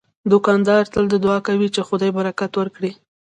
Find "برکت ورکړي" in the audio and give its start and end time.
2.17-2.91